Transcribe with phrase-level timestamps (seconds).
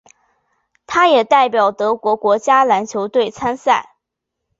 [0.87, 3.97] 他也代表德国国家篮球队参赛。